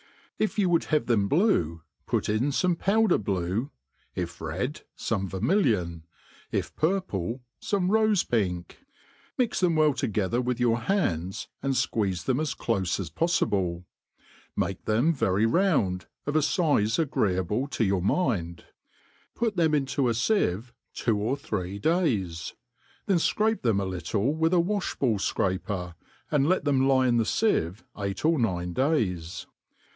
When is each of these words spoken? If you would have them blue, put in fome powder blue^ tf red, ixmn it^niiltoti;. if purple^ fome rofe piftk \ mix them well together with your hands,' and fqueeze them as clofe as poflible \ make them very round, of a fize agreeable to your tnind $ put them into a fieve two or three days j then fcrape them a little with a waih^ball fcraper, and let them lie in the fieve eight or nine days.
If 0.39 0.57
you 0.57 0.67
would 0.69 0.85
have 0.85 1.05
them 1.05 1.27
blue, 1.27 1.83
put 2.07 2.27
in 2.27 2.45
fome 2.49 2.75
powder 2.79 3.19
blue^ 3.19 3.69
tf 4.17 4.41
red, 4.41 4.81
ixmn 4.97 5.29
it^niiltoti;. 5.29 6.01
if 6.51 6.75
purple^ 6.75 7.41
fome 7.61 7.87
rofe 7.87 8.25
piftk 8.27 8.77
\ 9.03 9.37
mix 9.37 9.59
them 9.59 9.75
well 9.75 9.93
together 9.93 10.41
with 10.41 10.59
your 10.59 10.79
hands,' 10.79 11.47
and 11.61 11.73
fqueeze 11.73 12.23
them 12.25 12.39
as 12.39 12.55
clofe 12.55 12.99
as 12.99 13.11
poflible 13.11 13.83
\ 14.19 14.55
make 14.57 14.85
them 14.85 15.13
very 15.13 15.45
round, 15.45 16.07
of 16.25 16.35
a 16.35 16.39
fize 16.39 16.97
agreeable 16.97 17.67
to 17.67 17.83
your 17.85 18.01
tnind 18.01 18.55
$ 18.55 18.63
put 19.35 19.55
them 19.55 19.75
into 19.75 20.09
a 20.09 20.13
fieve 20.13 20.73
two 20.95 21.17
or 21.19 21.37
three 21.37 21.77
days 21.77 22.47
j 22.47 22.55
then 23.05 23.17
fcrape 23.17 23.61
them 23.61 23.79
a 23.79 23.85
little 23.85 24.33
with 24.33 24.55
a 24.55 24.57
waih^ball 24.57 25.17
fcraper, 25.19 25.93
and 26.31 26.49
let 26.49 26.65
them 26.65 26.87
lie 26.87 27.05
in 27.07 27.17
the 27.17 27.23
fieve 27.23 27.83
eight 27.99 28.25
or 28.25 28.39
nine 28.39 28.73
days. 28.73 29.45